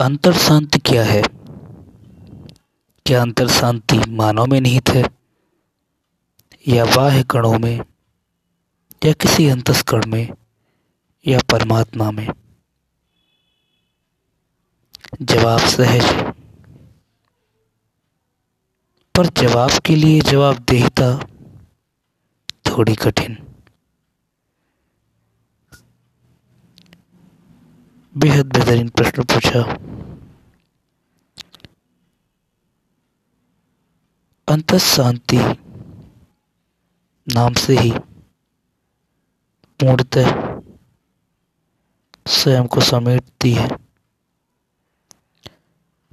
अंतर 0.00 0.32
शांति 0.32 0.78
क्या 0.78 1.04
है? 1.04 1.22
क्या 3.06 3.22
अंतर 3.22 3.48
शांति 3.48 3.98
मानव 4.08 4.46
में 4.46 4.60
निहित 4.60 4.88
है? 4.88 5.04
या 6.68 6.84
बाह्य 6.84 7.22
कणों 7.22 7.58
में? 7.58 7.80
या 9.04 9.12
किसी 9.12 9.48
अंतस्कण 9.48 10.06
में? 10.06 10.28
या 11.26 11.38
परमात्मा 11.50 12.10
में? 12.10 12.28
जवाब 15.22 15.58
सहज 15.58 16.34
पर 19.14 19.26
जवाब 19.26 19.70
के 19.70 19.96
लिए 19.96 20.20
जवाब 20.20 20.54
जवाबदेहिता 20.54 21.26
थोड़ी 22.66 22.94
कठिन। 22.94 23.53
बेहद 28.16 28.46
बेहतरीन 28.46 28.88
प्रश्न 28.88 29.22
पूछा। 29.22 29.60
अंत 34.48 34.74
शांति 34.74 35.36
नाम 37.34 37.54
से 37.54 37.78
ही 37.78 37.90
पूर्णतः 39.80 40.60
स्वयं 42.28 42.66
को 42.66 42.80
समेटती 42.80 43.52
है। 43.52 43.68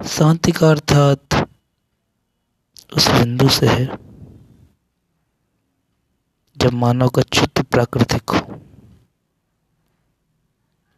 शांति 0.06 0.52
का 0.52 0.70
अर्थात 0.70 1.34
उस 2.96 3.08
बिंदु 3.08 3.48
से 3.48 3.68
है 3.68 3.86
जब 6.56 6.72
मानव 6.72 7.08
का 7.08 7.22
चित्त 7.22 7.62
प्राकृतिक 7.62 8.30
हो। 8.30 8.61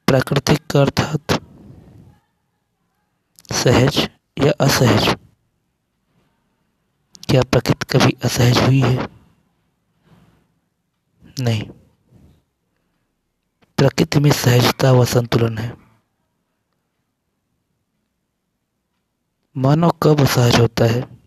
प्राकृतिक 0.09 0.77
अर्थात 0.77 1.33
सहज 3.53 4.11
या 4.45 4.53
असहज? 4.61 5.17
क्या 7.29 7.43
प्रकृति 7.43 7.87
कभी 7.91 8.17
असहज 8.25 8.59
हुई 8.59 8.81
है? 8.81 9.09
नहीं। 11.41 11.63
प्रकृति 13.79 14.21
में 14.21 14.33
सहजता 14.33 14.93
व 14.93 15.05
संतुलन 15.05 15.59
है। 15.59 15.77
मानव 19.57 19.91
कब 20.03 20.21
असहज 20.21 20.61
होता 20.61 20.85
है? 20.85 21.19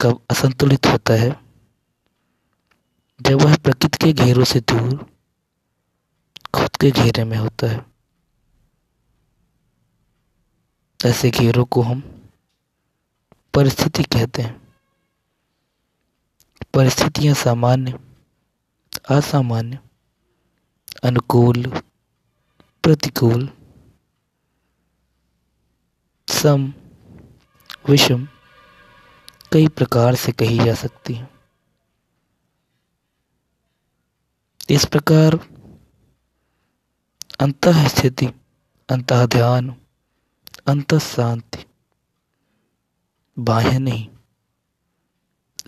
कब 0.00 0.20
असंतुलित 0.30 0.86
होता 0.86 1.14
है? 1.14 1.40
जब 3.22 3.42
वह 3.42 3.56
प्रकृति 3.56 4.06
के 4.06 4.12
घेरों 4.12 4.44
से 4.44 4.60
दूर 4.60 5.15
के 6.80 6.90
घेरे 6.90 7.24
में 7.24 7.36
होता 7.36 7.66
है। 7.66 7.86
ऐसे 11.06 11.30
घेरों 11.30 11.64
को 11.64 11.82
हम 11.82 12.28
परिस्थिति 13.54 14.02
कहते 14.02 14.42
हैं। 14.42 14.74
परिस्थितियाँ 16.74 17.34
सामान्य, 17.34 17.98
असामान्य, 19.10 19.78
अनुकूल, 21.04 21.82
प्रतिकूल, 22.82 23.48
सम, 26.28 26.74
विषम, 27.88 28.28
कई 29.52 29.68
प्रकार 29.68 30.14
से 30.14 30.32
कही 30.32 30.58
जा 30.58 30.74
सकती 30.74 31.14
है। 31.14 31.30
इस 34.70 34.84
प्रकार 34.84 35.55
अंत 37.40 37.68
स्थिति 37.68 38.26
अंत 38.88 39.12
ध्यान 39.12 39.68
अंत 40.66 40.94
शांति 40.94 41.64
बाह्य 43.38 43.78
नहीं 43.78 44.08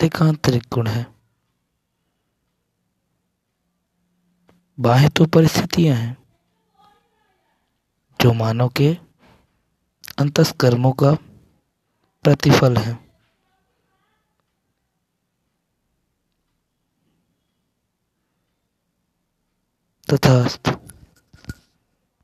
एक 0.02 0.22
आंतरिक 0.22 0.64
गुण 0.72 0.86
है। 0.86 1.06
बाह्य 4.80 5.08
तो 5.08 5.26
परिस्थितियाँ 5.26 5.96
हैं, 5.96 6.16
जो 8.20 8.32
मानव 8.32 8.68
के 8.68 8.94
अंतस 10.18 10.54
कर्मों 10.60 10.92
का 10.92 11.14
प्रतिफल 12.24 12.76
है। 12.76 12.94
तथास्तु। 20.08 20.87